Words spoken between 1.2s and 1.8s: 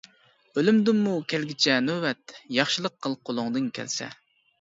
كەلگۈچە